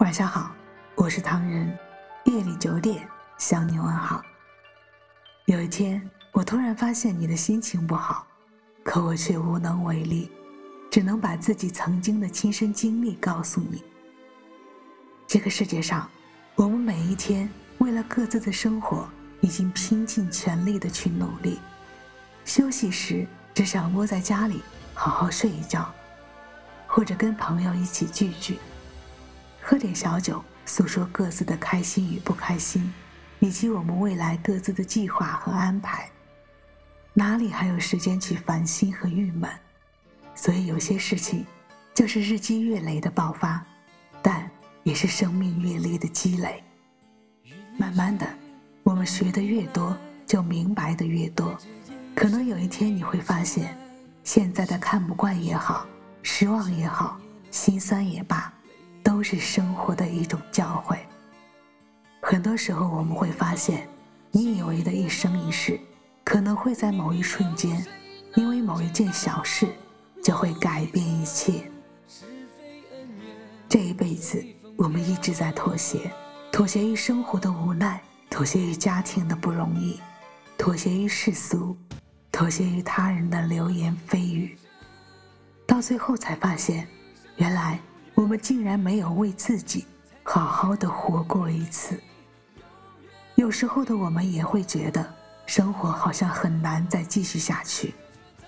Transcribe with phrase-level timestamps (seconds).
[0.00, 0.50] 晚上好，
[0.94, 1.78] 我是唐人。
[2.24, 4.22] 夜里九点向你问好。
[5.44, 8.26] 有一天，我突然发现你的心情不好，
[8.82, 10.32] 可我却无能为力，
[10.90, 13.84] 只能把自己曾经的亲身经历告诉你。
[15.26, 16.08] 这个世界上，
[16.54, 19.06] 我们每一天为了各自的生活，
[19.42, 21.58] 已经拼尽全力的去努力。
[22.46, 24.62] 休息时，只想窝在家里
[24.94, 25.92] 好好睡一觉，
[26.86, 28.58] 或者跟朋友一起聚聚。
[29.60, 32.92] 喝点小酒，诉说各自的开心与不开心，
[33.38, 36.10] 以及我们未来各自的计划和安排。
[37.12, 39.50] 哪里还有时间去烦心和郁闷？
[40.34, 41.44] 所以有些事情，
[41.92, 43.64] 就是日积月累的爆发，
[44.22, 44.48] 但
[44.84, 46.62] 也是生命阅历的积累。
[47.76, 48.26] 慢慢的，
[48.82, 49.96] 我们学的越多，
[50.26, 51.58] 就明白的越多。
[52.14, 53.76] 可能有一天你会发现，
[54.24, 55.86] 现在的看不惯也好，
[56.22, 57.18] 失望也好，
[57.50, 58.52] 心酸也罢。
[59.02, 60.98] 都是生活的一种教诲。
[62.22, 63.88] 很多时候，我们会发现，
[64.30, 65.80] 你以为的一生一世，
[66.22, 67.84] 可能会在某一瞬间，
[68.36, 69.66] 因为某一件小事，
[70.22, 71.70] 就会改变一切。
[73.68, 74.44] 这一辈子，
[74.76, 76.10] 我们一直在妥协，
[76.52, 79.98] 妥协于生活的无奈，妥协于家庭的不容易，
[80.58, 81.76] 妥协于世俗，
[82.30, 84.56] 妥协于他人的流言蜚语，
[85.66, 86.86] 到最后才发现，
[87.36, 87.80] 原来。
[88.20, 89.86] 我们竟然没有为自己
[90.22, 91.98] 好好的活过一次。
[93.34, 95.10] 有时候的我们也会觉得
[95.46, 97.94] 生活好像很难再继续下去，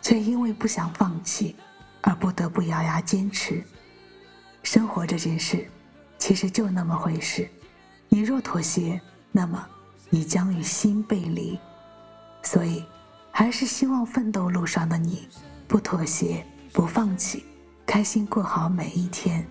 [0.00, 1.54] 却因为不想放弃
[2.00, 3.62] 而不得不咬牙坚持。
[4.62, 5.68] 生活这件事，
[6.16, 7.46] 其实就那么回事。
[8.08, 8.98] 你若妥协，
[9.30, 9.62] 那么
[10.08, 11.60] 你将与心背离。
[12.42, 12.82] 所以，
[13.30, 15.28] 还是希望奋斗路上的你
[15.66, 17.44] 不妥协、不放弃，
[17.84, 19.46] 开心过好每一天。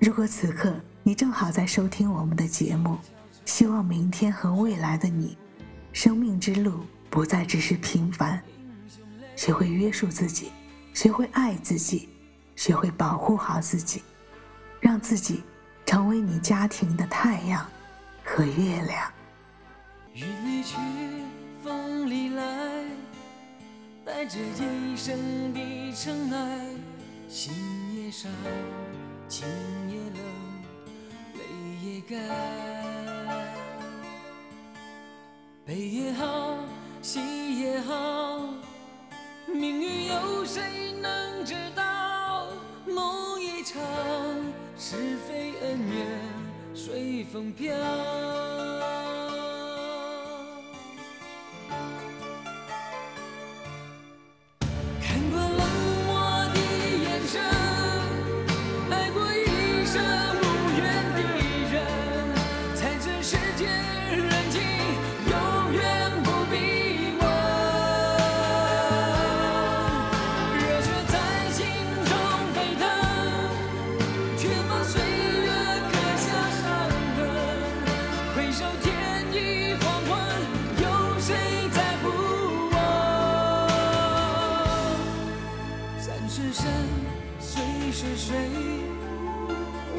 [0.00, 2.96] 如果此刻你正好在收听我们的节目，
[3.44, 5.36] 希望明天和未来的你，
[5.92, 8.40] 生命之路不再只是平凡，
[9.34, 10.52] 学会约束自己，
[10.94, 12.08] 学会爱自己，
[12.54, 14.02] 学会保护好自己，
[14.80, 15.42] 让自己
[15.84, 17.66] 成为你家庭的太阳
[18.24, 19.12] 和月亮。
[20.14, 20.76] 云里去，
[21.64, 22.84] 风里来，
[24.04, 26.66] 带着一生的尘埃，
[27.28, 27.52] 心
[27.96, 28.30] 也伤。
[29.28, 29.46] 情
[29.90, 30.22] 也冷，
[31.34, 31.40] 泪
[31.82, 32.18] 也干，
[35.66, 36.58] 悲也好，
[37.02, 38.40] 喜也好，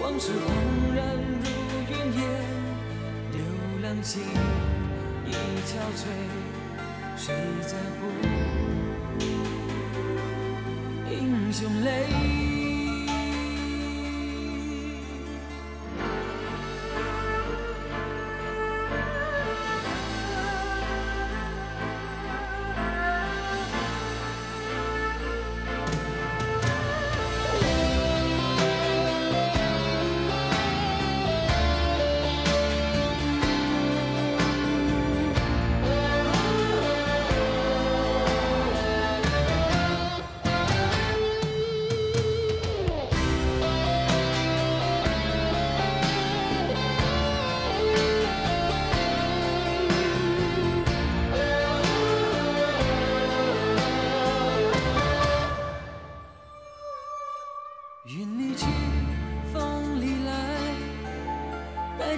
[0.10, 1.46] 往事恍然如
[1.88, 2.22] 云烟，
[3.32, 3.40] 流
[3.84, 4.24] 浪心
[5.28, 5.32] 已
[5.68, 6.02] 憔悴，
[7.16, 8.08] 谁在乎
[11.12, 12.49] 英雄泪？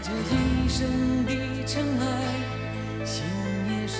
[0.04, 1.32] 这一生的
[1.66, 3.24] 尘埃，心
[3.70, 4.00] 也伤，